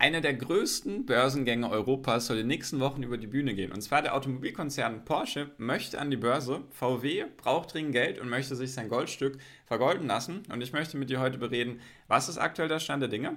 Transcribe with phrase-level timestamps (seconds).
[0.00, 3.70] Einer der größten Börsengänge Europas soll in den nächsten Wochen über die Bühne gehen.
[3.70, 6.62] Und zwar der Automobilkonzern Porsche möchte an die Börse.
[6.70, 9.36] VW braucht dringend Geld und möchte sich sein Goldstück
[9.66, 10.42] vergolden lassen.
[10.50, 13.36] Und ich möchte mit dir heute bereden, was ist aktuell der Stand der Dinge?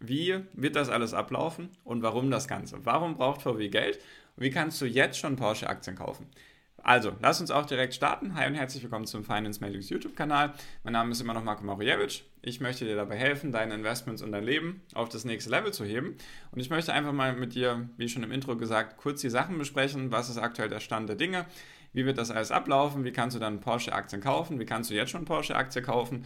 [0.00, 2.78] Wie wird das alles ablaufen und warum das Ganze?
[2.86, 3.98] Warum braucht VW Geld
[4.36, 6.30] und wie kannst du jetzt schon Porsche-Aktien kaufen?
[6.88, 8.34] Also, lass uns auch direkt starten.
[8.34, 10.54] Hi und herzlich willkommen zum Finance Magics YouTube-Kanal.
[10.84, 12.22] Mein Name ist immer noch Marco Mariewicz.
[12.40, 15.84] Ich möchte dir dabei helfen, deine Investments und dein Leben auf das nächste Level zu
[15.84, 16.16] heben.
[16.50, 19.58] Und ich möchte einfach mal mit dir, wie schon im Intro gesagt, kurz die Sachen
[19.58, 20.10] besprechen.
[20.12, 21.44] Was ist aktuell der Stand der Dinge?
[21.92, 23.04] Wie wird das alles ablaufen?
[23.04, 24.58] Wie kannst du dann Porsche-Aktien kaufen?
[24.58, 26.24] Wie kannst du jetzt schon Porsche-Aktie kaufen?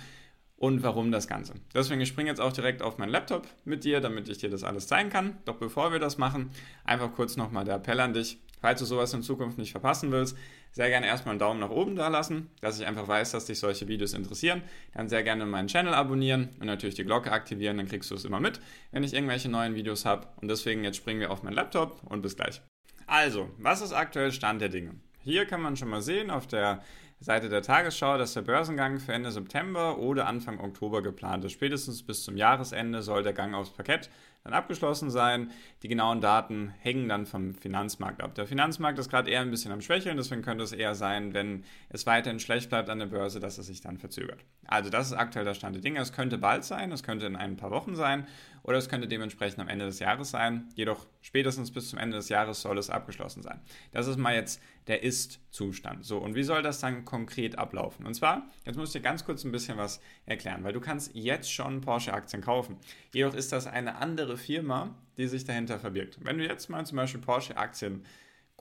[0.54, 1.54] und warum das Ganze.
[1.74, 4.62] Deswegen ich springe jetzt auch direkt auf meinen Laptop mit dir, damit ich dir das
[4.62, 5.38] alles zeigen kann.
[5.44, 6.52] Doch bevor wir das machen,
[6.84, 8.38] einfach kurz nochmal der Appell an dich.
[8.62, 10.38] Falls du sowas in Zukunft nicht verpassen willst,
[10.70, 13.58] sehr gerne erstmal einen Daumen nach oben da lassen, dass ich einfach weiß, dass dich
[13.58, 14.62] solche Videos interessieren.
[14.94, 18.24] Dann sehr gerne meinen Channel abonnieren und natürlich die Glocke aktivieren, dann kriegst du es
[18.24, 18.60] immer mit,
[18.92, 20.28] wenn ich irgendwelche neuen Videos habe.
[20.40, 22.62] Und deswegen jetzt springen wir auf meinen Laptop und bis gleich.
[23.06, 24.94] Also, was ist aktuell Stand der Dinge?
[25.18, 26.82] Hier kann man schon mal sehen auf der
[27.18, 31.52] Seite der Tagesschau, dass der Börsengang für Ende September oder Anfang Oktober geplant ist.
[31.52, 34.08] Spätestens bis zum Jahresende soll der Gang aufs Parkett
[34.44, 35.50] dann abgeschlossen sein.
[35.82, 38.34] Die genauen Daten hängen dann vom Finanzmarkt ab.
[38.34, 41.64] Der Finanzmarkt ist gerade eher ein bisschen am Schwächeln, deswegen könnte es eher sein, wenn
[41.88, 44.44] es weiterhin schlecht bleibt an der Börse, dass es sich dann verzögert.
[44.66, 46.00] Also das ist aktuell der Stand der Dinge.
[46.00, 48.26] Es könnte bald sein, es könnte in ein paar Wochen sein
[48.62, 50.68] oder es könnte dementsprechend am Ende des Jahres sein.
[50.74, 53.60] Jedoch spätestens bis zum Ende des Jahres soll es abgeschlossen sein.
[53.90, 56.04] Das ist mal jetzt der Ist-Zustand.
[56.04, 58.06] So, und wie soll das dann konkret ablaufen?
[58.06, 61.14] Und zwar, jetzt muss ich dir ganz kurz ein bisschen was erklären, weil du kannst
[61.14, 62.76] jetzt schon Porsche-Aktien kaufen.
[63.12, 66.18] Jedoch ist das eine andere Firma, die sich dahinter verbirgt.
[66.22, 68.04] Wenn du jetzt mal zum Beispiel Porsche-Aktien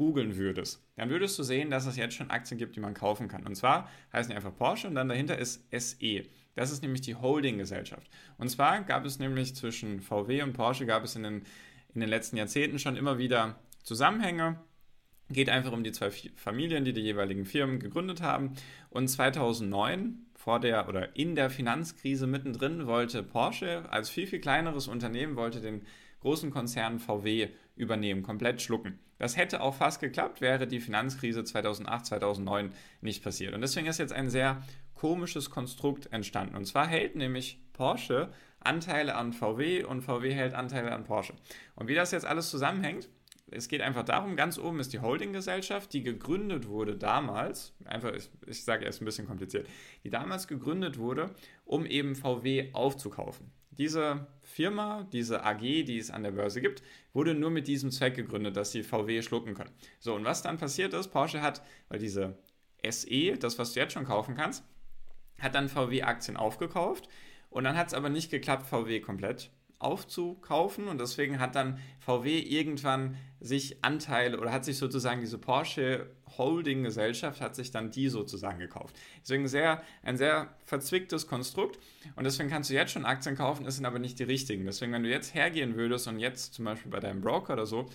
[0.01, 3.27] googeln würdest, dann würdest du sehen, dass es jetzt schon Aktien gibt, die man kaufen
[3.27, 3.45] kann.
[3.45, 6.23] Und zwar heißen die einfach Porsche und dann dahinter ist SE.
[6.55, 8.09] Das ist nämlich die Holding-Gesellschaft.
[8.39, 11.43] Und zwar gab es nämlich zwischen VW und Porsche gab es in den,
[11.93, 14.59] in den letzten Jahrzehnten schon immer wieder Zusammenhänge.
[15.29, 18.53] Geht einfach um die zwei Familien, die die jeweiligen Firmen gegründet haben.
[18.89, 24.87] Und 2009, vor der oder in der Finanzkrise mittendrin, wollte Porsche als viel, viel kleineres
[24.87, 25.83] Unternehmen, wollte den
[26.21, 28.99] großen Konzern VW übernehmen, komplett schlucken.
[29.17, 32.71] Das hätte auch fast geklappt, wäre die Finanzkrise 2008, 2009
[33.01, 33.53] nicht passiert.
[33.53, 34.63] Und deswegen ist jetzt ein sehr
[34.95, 36.55] komisches Konstrukt entstanden.
[36.55, 41.33] Und zwar hält nämlich Porsche Anteile an VW und VW hält Anteile an Porsche.
[41.75, 43.09] Und wie das jetzt alles zusammenhängt,
[43.51, 48.29] es geht einfach darum, ganz oben ist die Holdinggesellschaft, die gegründet wurde damals, einfach, ich,
[48.47, 49.67] ich sage erst ein bisschen kompliziert,
[50.03, 51.31] die damals gegründet wurde,
[51.65, 53.51] um eben VW aufzukaufen.
[53.71, 56.81] Diese Firma, diese AG, die es an der Börse gibt,
[57.13, 59.71] wurde nur mit diesem Zweck gegründet, dass sie VW schlucken können.
[59.99, 62.37] So, und was dann passiert ist, Porsche hat, weil diese
[62.89, 64.63] SE, das, was du jetzt schon kaufen kannst,
[65.39, 67.07] hat dann VW-Aktien aufgekauft
[67.49, 69.51] und dann hat es aber nicht geklappt, VW komplett
[69.83, 76.11] aufzukaufen und deswegen hat dann VW irgendwann sich Anteile oder hat sich sozusagen diese Porsche
[76.37, 78.95] Holding Gesellschaft hat sich dann die sozusagen gekauft.
[79.21, 81.79] Deswegen sehr, ein sehr verzwicktes Konstrukt
[82.15, 84.65] und deswegen kannst du jetzt schon Aktien kaufen, es sind aber nicht die richtigen.
[84.65, 87.87] Deswegen, wenn du jetzt hergehen würdest und jetzt zum Beispiel bei deinem Broker oder so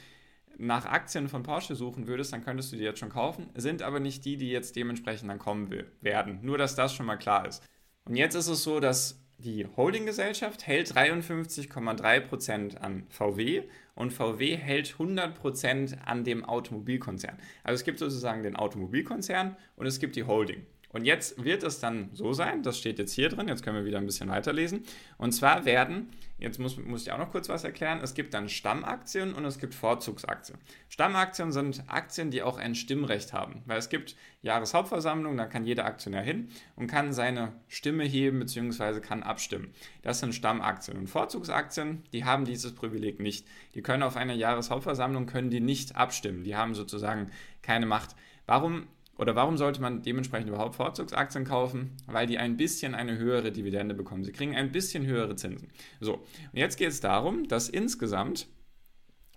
[0.59, 4.01] nach Aktien von Porsche suchen würdest, dann könntest du die jetzt schon kaufen, sind aber
[4.01, 5.71] nicht die, die jetzt dementsprechend dann kommen
[6.01, 6.39] werden.
[6.43, 7.63] Nur, dass das schon mal klar ist.
[8.07, 13.65] Und jetzt ist es so, dass die Holdinggesellschaft hält 53,3% an VW
[13.95, 17.37] und VW hält 100% an dem Automobilkonzern.
[17.63, 20.65] Also es gibt sozusagen den Automobilkonzern und es gibt die Holding.
[20.97, 23.84] Und jetzt wird es dann so sein, das steht jetzt hier drin, jetzt können wir
[23.84, 24.83] wieder ein bisschen weiterlesen.
[25.19, 26.09] Und zwar werden,
[26.39, 29.59] jetzt muss, muss ich auch noch kurz was erklären, es gibt dann Stammaktien und es
[29.59, 30.59] gibt Vorzugsaktien.
[30.89, 35.84] Stammaktien sind Aktien, die auch ein Stimmrecht haben, weil es gibt Jahreshauptversammlung, da kann jeder
[35.84, 39.01] Aktionär hin und kann seine Stimme heben bzw.
[39.01, 39.75] kann abstimmen.
[40.01, 40.97] Das sind Stammaktien.
[40.97, 43.47] Und Vorzugsaktien, die haben dieses Privileg nicht.
[43.75, 46.43] Die können auf einer Jahreshauptversammlung, können die nicht abstimmen.
[46.43, 48.17] Die haben sozusagen keine Macht.
[48.47, 48.87] Warum
[49.19, 51.97] oder warum sollte man dementsprechend überhaupt Vorzugsaktien kaufen?
[52.06, 54.25] Weil die ein bisschen eine höhere Dividende bekommen.
[54.25, 55.69] Sie kriegen ein bisschen höhere Zinsen.
[56.00, 58.47] So, und jetzt geht es darum, dass insgesamt,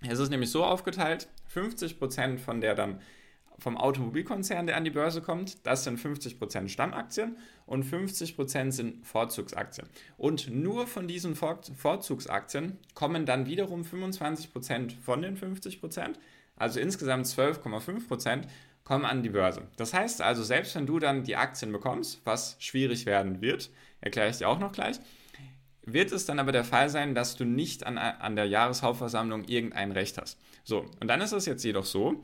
[0.06, 3.00] es ist nämlich so aufgeteilt, 50% von der dann
[3.60, 7.36] vom Automobilkonzern, der an die Börse kommt, das sind 50% Stammaktien
[7.66, 9.86] und 50% sind Vorzugsaktien.
[10.16, 16.14] Und nur von diesen Vorzugsaktien kommen dann wiederum 25% von den 50%,
[16.56, 18.44] also insgesamt 12,5%
[18.84, 19.62] kommen an die Börse.
[19.76, 23.70] Das heißt also, selbst wenn du dann die Aktien bekommst, was schwierig werden wird,
[24.00, 24.98] erkläre ich dir auch noch gleich,
[25.84, 29.92] wird es dann aber der Fall sein, dass du nicht an, an der Jahreshauptversammlung irgendein
[29.92, 30.38] Recht hast.
[30.64, 32.22] So, und dann ist es jetzt jedoch so,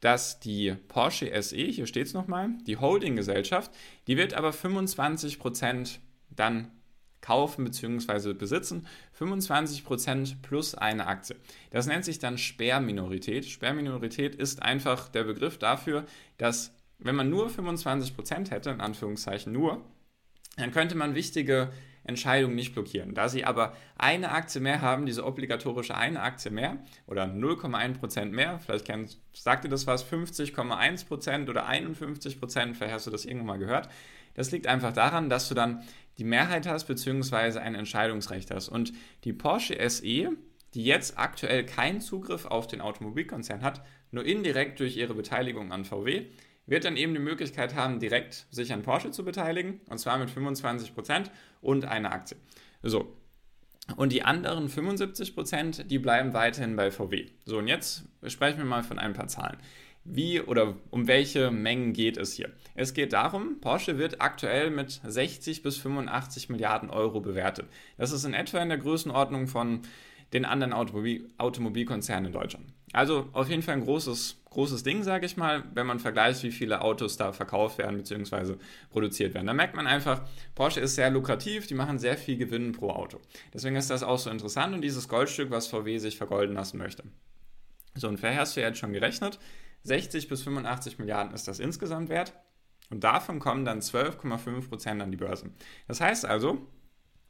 [0.00, 3.70] dass die Porsche SE, hier steht es nochmal, die Holdinggesellschaft,
[4.06, 5.98] die wird aber 25%
[6.30, 6.70] dann
[7.20, 8.34] kaufen bzw.
[8.34, 8.86] besitzen
[9.18, 11.36] 25% plus eine Aktie.
[11.70, 13.46] Das nennt sich dann Sperrminorität.
[13.46, 16.04] Sperrminorität ist einfach der Begriff dafür,
[16.38, 19.84] dass wenn man nur 25% hätte, in Anführungszeichen nur,
[20.56, 21.72] dann könnte man wichtige
[22.06, 23.14] Entscheidungen nicht blockieren.
[23.14, 28.58] Da sie aber eine Aktie mehr haben, diese obligatorische eine Aktie mehr oder 0,1% mehr,
[28.60, 33.58] vielleicht kennt, sagt ihr das was, 50,1% oder 51%, vielleicht hast du das irgendwo mal
[33.58, 33.88] gehört.
[34.34, 35.82] Das liegt einfach daran, dass du dann
[36.18, 37.58] die Mehrheit hast bzw.
[37.58, 38.68] ein Entscheidungsrecht hast.
[38.68, 38.92] Und
[39.24, 40.30] die Porsche SE,
[40.74, 45.84] die jetzt aktuell keinen Zugriff auf den Automobilkonzern hat, nur indirekt durch ihre Beteiligung an
[45.84, 46.26] VW,
[46.66, 50.28] wird dann eben die Möglichkeit haben, direkt sich an Porsche zu beteiligen, und zwar mit
[50.28, 51.30] 25%
[51.60, 52.36] und einer Aktie.
[52.82, 53.16] So.
[53.96, 57.26] Und die anderen 75%, die bleiben weiterhin bei VW.
[57.44, 59.58] So, und jetzt sprechen wir mal von ein paar Zahlen.
[60.08, 62.50] Wie oder um welche Mengen geht es hier?
[62.74, 67.66] Es geht darum, Porsche wird aktuell mit 60 bis 85 Milliarden Euro bewertet.
[67.96, 69.82] Das ist in etwa in der Größenordnung von
[70.32, 72.75] den anderen Automobil Automobilkonzernen in Deutschland.
[72.96, 76.50] Also auf jeden Fall ein großes, großes Ding, sage ich mal, wenn man vergleicht, wie
[76.50, 78.54] viele Autos da verkauft werden bzw.
[78.88, 79.46] produziert werden.
[79.46, 80.22] Da merkt man einfach,
[80.54, 83.20] Porsche ist sehr lukrativ, die machen sehr viel Gewinn pro Auto.
[83.52, 87.04] Deswegen ist das auch so interessant und dieses Goldstück, was VW sich vergolden lassen möchte.
[87.96, 89.38] So, und vielleicht hast du jetzt schon gerechnet,
[89.82, 92.32] 60 bis 85 Milliarden ist das insgesamt wert.
[92.88, 95.50] Und davon kommen dann 12,5 Prozent an die Börse.
[95.86, 96.66] Das heißt also,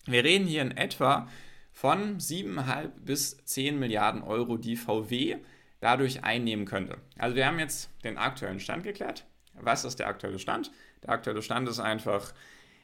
[0.04, 1.26] wir reden hier in etwa
[1.72, 5.38] von 7,5 bis 10 Milliarden Euro, die VW
[5.86, 6.98] dadurch einnehmen könnte.
[7.16, 9.24] Also wir haben jetzt den aktuellen Stand geklärt.
[9.54, 10.72] Was ist der aktuelle Stand?
[11.04, 12.34] Der aktuelle Stand ist einfach,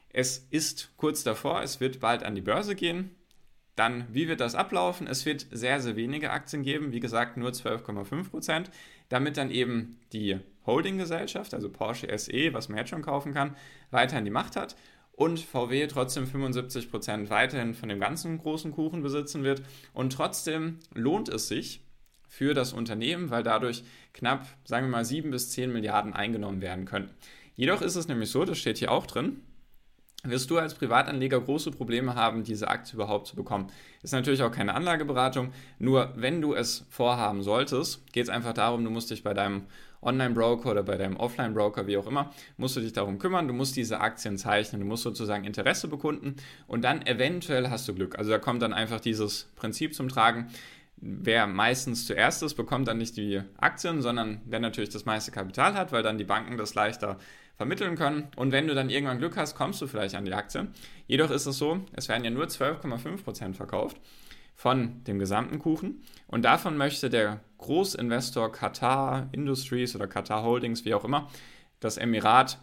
[0.07, 3.13] es ist kurz davor, es wird bald an die Börse gehen.
[3.75, 5.05] Dann, wie wird das ablaufen?
[5.05, 8.71] Es wird sehr, sehr wenige Aktien geben, wie gesagt, nur 12,5 Prozent,
[9.09, 13.57] damit dann eben die Holdinggesellschaft, also Porsche SE, was man jetzt schon kaufen kann,
[13.91, 14.77] weiterhin die Macht hat
[15.11, 19.61] und VW trotzdem 75 Prozent weiterhin von dem ganzen großen Kuchen besitzen wird.
[19.93, 21.82] Und trotzdem lohnt es sich
[22.33, 26.85] für das Unternehmen, weil dadurch knapp, sagen wir mal, 7 bis 10 Milliarden eingenommen werden
[26.85, 27.11] können.
[27.55, 29.41] Jedoch ist es nämlich so, das steht hier auch drin,
[30.23, 33.67] wirst du als Privatanleger große Probleme haben, diese Aktie überhaupt zu bekommen.
[34.01, 38.83] Ist natürlich auch keine Anlageberatung, nur wenn du es vorhaben solltest, geht es einfach darum,
[38.83, 39.67] du musst dich bei deinem
[40.01, 43.75] Online-Broker oder bei deinem Offline-Broker, wie auch immer, musst du dich darum kümmern, du musst
[43.75, 48.17] diese Aktien zeichnen, du musst sozusagen Interesse bekunden und dann eventuell hast du Glück.
[48.17, 50.49] Also da kommt dann einfach dieses Prinzip zum Tragen,
[51.05, 55.73] wer meistens zuerst ist, bekommt dann nicht die Aktien, sondern wer natürlich das meiste Kapital
[55.73, 57.17] hat, weil dann die Banken das leichter
[57.55, 58.29] vermitteln können.
[58.35, 60.67] Und wenn du dann irgendwann Glück hast, kommst du vielleicht an die Aktie.
[61.05, 63.97] Jedoch ist es so, es werden ja nur 12,5% verkauft
[64.55, 66.03] von dem gesamten Kuchen.
[66.27, 71.29] Und davon möchte der Großinvestor Qatar Industries oder Qatar Holdings, wie auch immer,
[71.79, 72.59] das Emirat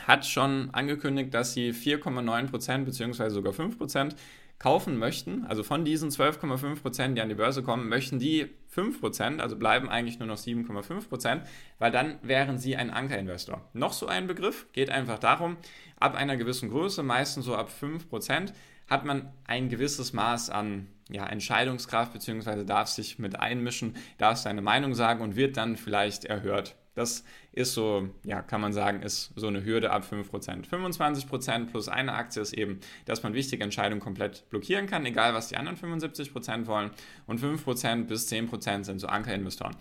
[0.00, 3.28] hat schon angekündigt, dass sie 4,9% bzw.
[3.30, 4.14] sogar 5%
[4.58, 9.56] kaufen möchten, also von diesen 12,5%, die an die Börse kommen, möchten die 5%, also
[9.56, 11.40] bleiben eigentlich nur noch 7,5%,
[11.80, 13.68] weil dann wären sie ein Ankerinvestor.
[13.72, 15.56] Noch so ein Begriff, geht einfach darum,
[15.98, 18.52] ab einer gewissen Größe, meistens so ab 5%,
[18.88, 24.62] hat man ein gewisses Maß an ja, Entscheidungskraft, beziehungsweise darf sich mit einmischen, darf seine
[24.62, 26.76] Meinung sagen und wird dann vielleicht erhört.
[26.94, 30.68] Das ist so, ja, kann man sagen, ist so eine Hürde ab 5%.
[30.68, 35.48] 25% plus eine Aktie ist eben, dass man wichtige Entscheidungen komplett blockieren kann, egal was
[35.48, 36.90] die anderen 75% wollen.
[37.26, 39.76] Und 5% bis 10% sind so Ankerinvestoren.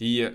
[0.00, 0.28] Die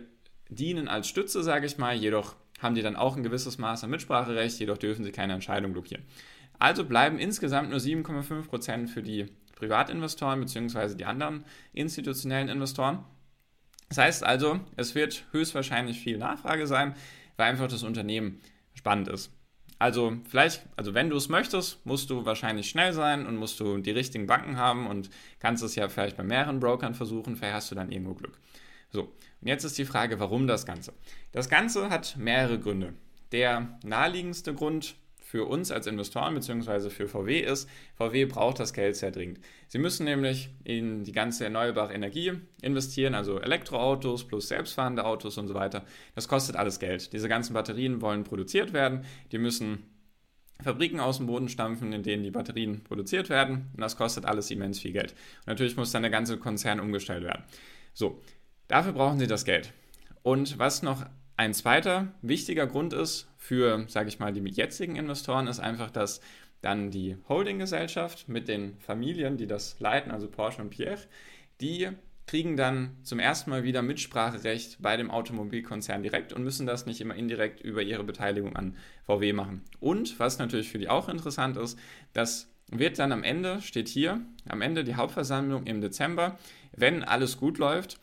[0.49, 3.89] dienen als Stütze, sage ich mal, jedoch haben die dann auch ein gewisses Maß an
[3.89, 6.03] Mitspracherecht, jedoch dürfen sie keine Entscheidung blockieren.
[6.59, 9.25] Also bleiben insgesamt nur 7,5% für die
[9.55, 10.95] Privatinvestoren bzw.
[10.95, 13.03] die anderen institutionellen Investoren.
[13.91, 16.95] Das heißt also, es wird höchstwahrscheinlich viel Nachfrage sein,
[17.35, 18.39] weil einfach das Unternehmen
[18.73, 19.31] spannend ist.
[19.79, 23.79] Also vielleicht, also wenn du es möchtest, musst du wahrscheinlich schnell sein und musst du
[23.79, 27.71] die richtigen Banken haben und kannst es ja vielleicht bei mehreren Brokern versuchen, vielleicht hast
[27.71, 28.39] du dann irgendwo Glück.
[28.91, 29.01] So,
[29.41, 30.93] und jetzt ist die Frage, warum das Ganze?
[31.33, 32.93] Das Ganze hat mehrere Gründe.
[33.33, 34.95] Der naheliegendste Grund
[35.31, 36.89] für uns als Investoren bzw.
[36.89, 39.39] für VW ist, VW braucht das Geld sehr dringend.
[39.69, 45.47] Sie müssen nämlich in die ganze erneuerbare Energie investieren, also Elektroautos plus selbstfahrende Autos und
[45.47, 45.85] so weiter.
[46.15, 47.13] Das kostet alles Geld.
[47.13, 49.83] Diese ganzen Batterien wollen produziert werden, die müssen
[50.61, 53.69] Fabriken aus dem Boden stampfen, in denen die Batterien produziert werden.
[53.73, 55.11] Und das kostet alles immens viel Geld.
[55.11, 57.45] Und natürlich muss dann der ganze Konzern umgestellt werden.
[57.93, 58.21] So,
[58.67, 59.71] dafür brauchen sie das Geld.
[60.23, 61.05] Und was noch
[61.41, 66.21] ein zweiter wichtiger Grund ist für, sage ich mal, die jetzigen Investoren, ist einfach, dass
[66.61, 70.99] dann die Holdinggesellschaft mit den Familien, die das leiten, also Porsche und Pierre,
[71.59, 71.89] die
[72.27, 77.01] kriegen dann zum ersten Mal wieder Mitspracherecht bei dem Automobilkonzern direkt und müssen das nicht
[77.01, 79.63] immer indirekt über ihre Beteiligung an VW machen.
[79.79, 81.75] Und was natürlich für die auch interessant ist,
[82.13, 86.37] dass wird dann am Ende, steht hier, am Ende die Hauptversammlung im Dezember,
[86.71, 87.99] wenn alles gut läuft,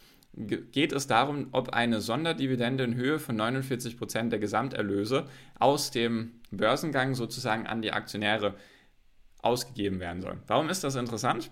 [0.47, 5.27] geht es darum, ob eine Sonderdividende in Höhe von 49 Prozent der Gesamterlöse
[5.59, 8.55] aus dem Börsengang sozusagen an die Aktionäre
[9.43, 10.39] ausgegeben werden soll.
[10.47, 11.51] Warum ist das interessant?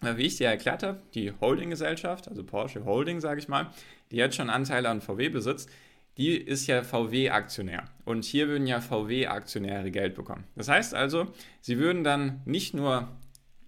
[0.00, 3.70] Weil, wie ich dir erklärt habe, die Holdinggesellschaft, also Porsche Holding, sage ich mal,
[4.10, 5.70] die jetzt schon Anteile an VW besitzt,
[6.18, 7.84] die ist ja VW-Aktionär.
[8.04, 10.44] Und hier würden ja VW-Aktionäre Geld bekommen.
[10.54, 11.26] Das heißt also,
[11.60, 13.08] sie würden dann nicht nur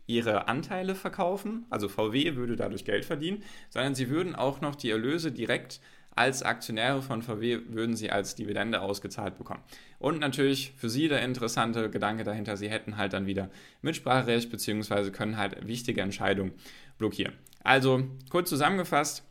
[0.09, 4.91] ihre Anteile verkaufen, also VW würde dadurch Geld verdienen, sondern sie würden auch noch die
[4.91, 5.81] Erlöse direkt
[6.19, 9.63] als Aktionäre von VW würden sie als Dividende ausgezahlt bekommen.
[10.01, 13.51] Und natürlich für Sie der interessante Gedanke dahinter, Sie hätten halt dann wieder
[13.83, 15.11] Mitspracherecht bzw.
[15.11, 16.55] können halt wichtige Entscheidungen
[16.99, 17.35] blockieren.
[17.63, 19.23] Also kurz zusammengefasst,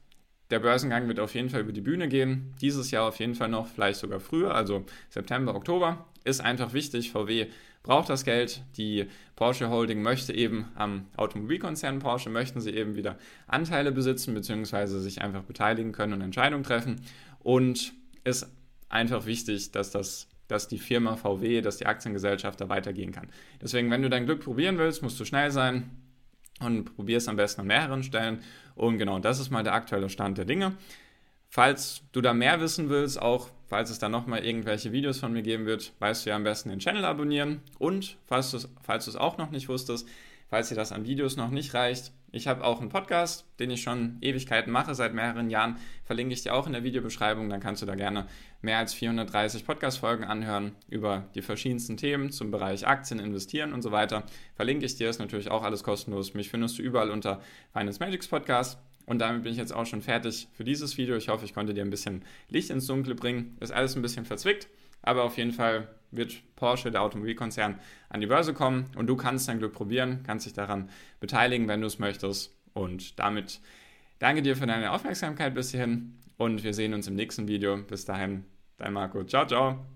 [0.50, 2.56] der Börsengang wird auf jeden Fall über die Bühne gehen.
[2.62, 6.06] Dieses Jahr auf jeden Fall noch, vielleicht sogar früher, also September, Oktober.
[6.24, 7.12] Ist einfach wichtig.
[7.12, 7.48] VW
[7.88, 8.62] braucht das Geld.
[8.78, 13.18] Die Porsche Holding möchte eben am Automobilkonzern Porsche, möchten sie eben wieder
[13.48, 17.02] Anteile besitzen, beziehungsweise sich einfach beteiligen können und Entscheidungen treffen.
[17.40, 18.48] Und ist
[18.90, 23.28] einfach wichtig, dass das dass die Firma VW, dass die Aktiengesellschaft da weitergehen kann.
[23.62, 25.92] Deswegen, wenn du dein Glück probieren willst, musst du schnell sein,
[26.60, 28.40] und probier es am besten an mehreren Stellen.
[28.76, 30.74] Und genau, das ist mal der aktuelle Stand der Dinge.
[31.50, 35.44] Falls du da mehr wissen willst, auch falls es da nochmal irgendwelche Videos von mir
[35.44, 37.62] geben wird, weißt du ja am besten den Channel abonnieren.
[37.80, 40.08] Und falls du falls es auch noch nicht wusstest,
[40.50, 43.82] falls dir das an Videos noch nicht reicht, ich habe auch einen Podcast, den ich
[43.82, 45.78] schon Ewigkeiten mache, seit mehreren Jahren.
[46.04, 47.50] Verlinke ich dir auch in der Videobeschreibung.
[47.50, 48.28] Dann kannst du da gerne
[48.62, 53.92] mehr als 430 Podcast-Folgen anhören über die verschiedensten Themen zum Bereich Aktien, Investieren und so
[53.92, 54.24] weiter.
[54.56, 56.34] Verlinke ich dir, ist natürlich auch alles kostenlos.
[56.34, 58.78] Mich findest du überall unter Finance Magics Podcast.
[59.08, 61.16] Und damit bin ich jetzt auch schon fertig für dieses Video.
[61.16, 63.58] Ich hoffe, ich konnte dir ein bisschen Licht ins Dunkle bringen.
[63.62, 64.68] Ist alles ein bisschen verzwickt,
[65.02, 69.48] aber auf jeden Fall wird Porsche, der Automobilkonzern, an die Börse kommen und du kannst
[69.48, 72.54] dein Glück probieren, kannst dich daran beteiligen, wenn du es möchtest.
[72.74, 73.62] Und damit
[74.20, 77.78] danke dir für deine Aufmerksamkeit bis hierhin und wir sehen uns im nächsten Video.
[77.78, 78.44] Bis dahin,
[78.78, 79.24] dein Marco.
[79.24, 79.86] Ciao, ciao.